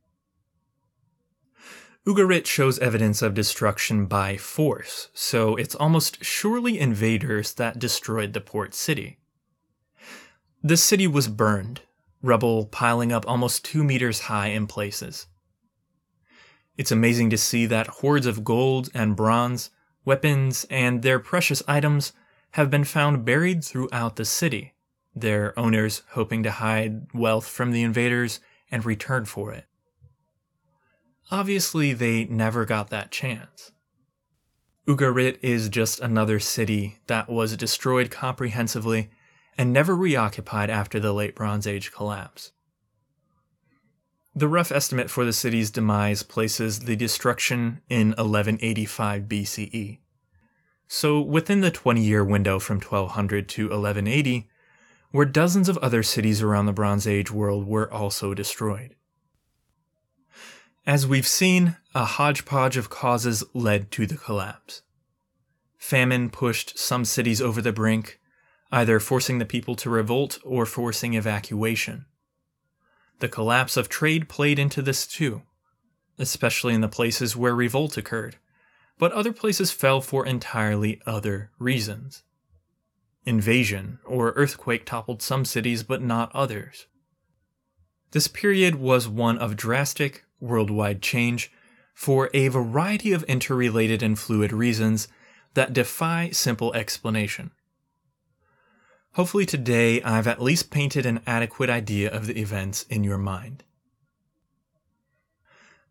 [2.09, 8.41] Ugarit shows evidence of destruction by force, so it's almost surely invaders that destroyed the
[8.41, 9.19] port city.
[10.63, 11.83] The city was burned,
[12.23, 15.27] rubble piling up almost two meters high in places.
[16.79, 19.69] It's amazing to see that hoards of gold and bronze
[20.07, 22.15] weapons, and their precious items
[22.53, 24.73] have been found buried throughout the city,
[25.15, 28.41] their owners hoping to hide wealth from the invaders
[28.71, 29.68] and return for it.
[31.31, 33.73] Obviously, they never got that chance.
[34.87, 39.11] Ugarit is just another city that was destroyed comprehensively
[39.59, 42.53] and never reoccupied after the Late Bronze Age collapse.
[44.35, 49.99] The rough estimate for the city's demise places the destruction in 1185 BCE.
[50.87, 54.49] So, within the 20 year window from 1200 to 1180,
[55.11, 58.95] where dozens of other cities around the Bronze Age world were also destroyed.
[60.87, 64.83] As we've seen, a hodgepodge of causes led to the collapse.
[65.77, 68.19] Famine pushed some cities over the brink,
[68.73, 72.07] either forcing the people to revolt or forcing evacuation.
[73.21, 75.43] The collapse of trade played into this too,
[76.19, 78.37] especially in the places where revolt occurred,
[78.99, 82.23] but other places fell for entirely other reasons.
[83.25, 86.87] Invasion or earthquake toppled some cities but not others.
[88.13, 91.51] This period was one of drastic, worldwide change
[91.95, 95.09] for a variety of interrelated and fluid reasons
[95.55, 97.51] that defy simple explanation.
[99.15, 103.65] Hopefully, today I've at least painted an adequate idea of the events in your mind.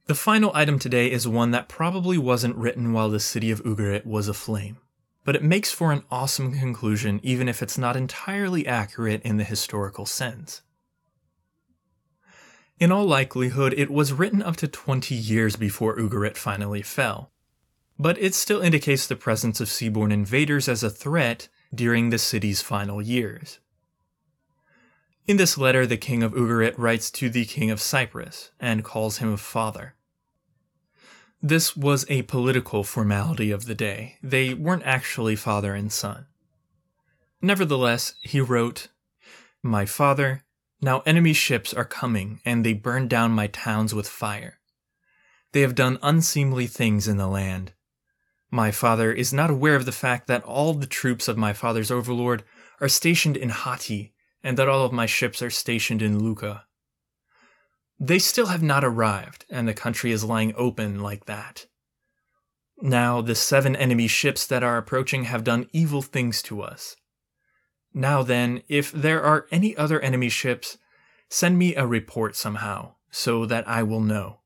[0.05, 4.05] The final item today is one that probably wasn't written while the city of Ugarit
[4.05, 4.77] was aflame,
[5.25, 9.43] but it makes for an awesome conclusion even if it's not entirely accurate in the
[9.43, 10.61] historical sense.
[12.79, 17.31] In all likelihood, it was written up to 20 years before Ugarit finally fell.
[17.97, 22.61] But it still indicates the presence of seaborne invaders as a threat during the city's
[22.61, 23.59] final years.
[25.25, 29.17] In this letter, the king of Ugarit writes to the king of Cyprus and calls
[29.17, 29.95] him father.
[31.41, 34.17] This was a political formality of the day.
[34.21, 36.27] They weren't actually father and son.
[37.41, 38.87] Nevertheless, he wrote,
[39.61, 40.43] My father,
[40.81, 44.59] now enemy ships are coming, and they burn down my towns with fire.
[45.51, 47.73] They have done unseemly things in the land.
[48.51, 51.91] My father is not aware of the fact that all the troops of my father's
[51.91, 52.43] overlord
[52.79, 54.13] are stationed in Hatti,
[54.43, 56.63] and that all of my ships are stationed in Lukka.
[57.99, 61.65] They still have not arrived, and the country is lying open like that.
[62.79, 66.95] Now, the seven enemy ships that are approaching have done evil things to us.
[67.93, 70.77] Now then, if there are any other enemy ships,
[71.29, 74.39] send me a report somehow, so that I will know.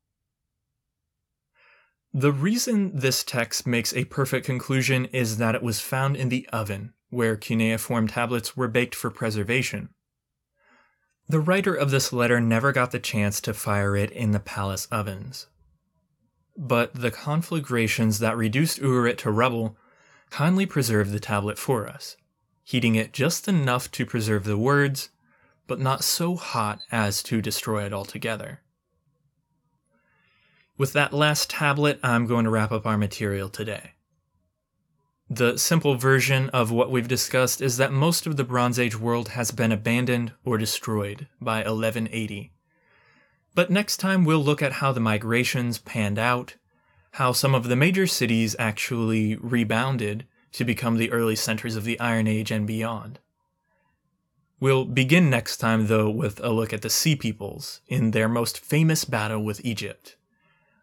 [2.13, 6.47] The reason this text makes a perfect conclusion is that it was found in the
[6.49, 9.89] oven, where cuneiform tablets were baked for preservation.
[11.29, 14.87] The writer of this letter never got the chance to fire it in the palace
[14.91, 15.47] ovens.
[16.57, 19.77] But the conflagrations that reduced Ugarit to rubble
[20.29, 22.17] kindly preserved the tablet for us
[22.72, 25.09] heating it just enough to preserve the words,
[25.67, 28.61] but not so hot as to destroy it altogether.
[30.78, 33.91] With that last tablet, I'm going to wrap up our material today.
[35.30, 39.30] The simple version of what we've discussed is that most of the Bronze Age world
[39.30, 42.53] has been abandoned or destroyed by 1180.
[43.53, 46.55] But next time we'll look at how the migrations panned out,
[47.11, 51.99] how some of the major cities actually rebounded, to become the early centers of the
[51.99, 53.20] Iron Age and beyond.
[54.60, 58.60] We'll begin next time, though, with a look at the Sea Peoples in their most
[58.60, 60.18] famous battle with Egypt,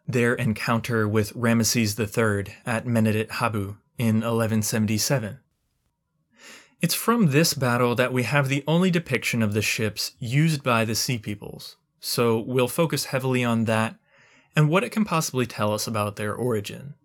[0.05, 5.39] their encounter with Ramesses III at Medinet Habu in 1177.
[6.81, 10.83] It's from this battle that we have the only depiction of the ships used by
[10.83, 13.95] the Sea Peoples, so we'll focus heavily on that
[14.55, 16.95] and what it can possibly tell us about their origin.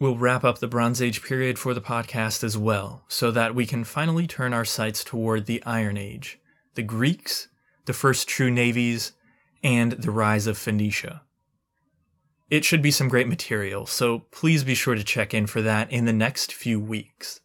[0.00, 3.64] We'll wrap up the Bronze Age period for the podcast as well, so that we
[3.64, 6.40] can finally turn our sights toward the Iron Age,
[6.74, 7.46] the Greeks,
[7.84, 9.12] the first true navies,
[9.62, 11.22] and the rise of Phoenicia.
[12.50, 15.90] It should be some great material, so please be sure to check in for that
[15.92, 17.40] in the next few weeks.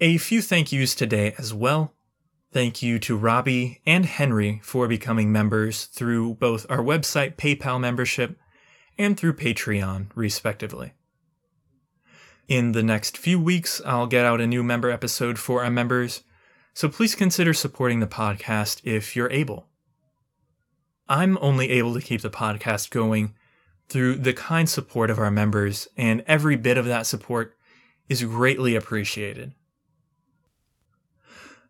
[0.00, 1.92] A few thank yous today as well.
[2.52, 8.38] Thank you to Robbie and Henry for becoming members through both our website PayPal membership
[8.98, 10.94] and through Patreon, respectively.
[12.48, 16.22] In the next few weeks, I'll get out a new member episode for our members,
[16.74, 19.68] so please consider supporting the podcast if you're able.
[21.08, 23.34] I'm only able to keep the podcast going
[23.88, 27.56] through the kind support of our members, and every bit of that support
[28.08, 29.52] is greatly appreciated.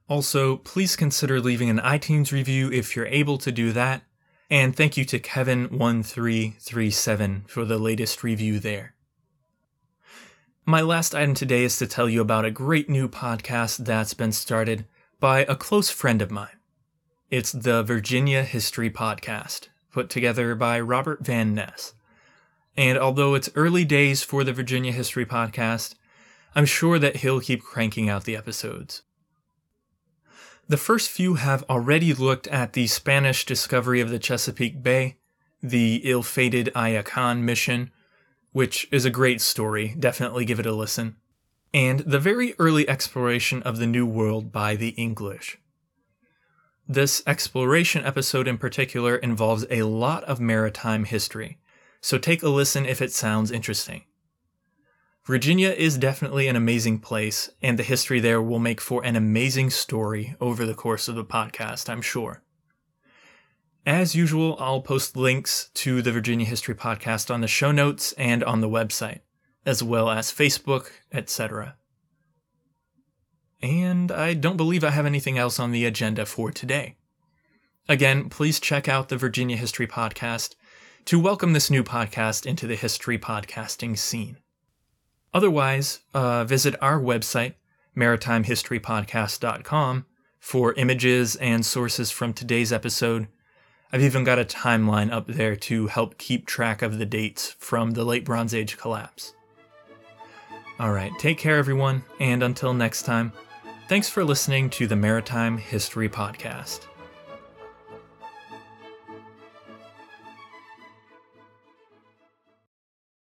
[0.08, 4.02] Also, please consider leaving an iTunes review if you're able to do that,
[4.50, 8.94] and thank you to Kevin1337 for the latest review there.
[10.64, 14.30] My last item today is to tell you about a great new podcast that's been
[14.30, 14.84] started
[15.18, 16.56] by a close friend of mine.
[17.30, 21.94] It's the Virginia History Podcast, put together by Robert Van Ness.
[22.76, 25.96] And although it's early days for the Virginia History Podcast,
[26.54, 29.02] I'm sure that he'll keep cranking out the episodes.
[30.68, 35.16] The first few have already looked at the Spanish discovery of the Chesapeake Bay,
[35.60, 37.90] the ill fated Ajacán mission,
[38.53, 41.16] which is a great story, definitely give it a listen,
[41.74, 45.59] and the very early exploration of the New World by the English.
[46.86, 51.59] This exploration episode in particular involves a lot of maritime history,
[52.00, 54.03] so take a listen if it sounds interesting.
[55.24, 59.70] Virginia is definitely an amazing place, and the history there will make for an amazing
[59.70, 62.42] story over the course of the podcast, I'm sure.
[63.85, 68.45] As usual, I'll post links to the Virginia History Podcast on the show notes and
[68.45, 69.22] on the website,
[69.66, 71.74] as well as Facebook, etc.
[73.61, 76.95] And I don't believe I have anything else on the agenda for today.
[77.89, 80.55] Again, please check out the Virginia History Podcast
[81.07, 84.37] to welcome this new podcast into the history podcasting scene.
[85.35, 87.55] Otherwise, uh, visit our website,
[87.97, 90.07] maritimehistorypodcast.com,
[90.39, 93.26] for images and sources from today's episode
[93.93, 97.90] I've even got a timeline up there to help keep track of the dates from
[97.90, 99.34] the late Bronze Age collapse.
[100.80, 103.32] Alright, take care, everyone, and until next time,
[103.88, 106.86] thanks for listening to the Maritime History Podcast.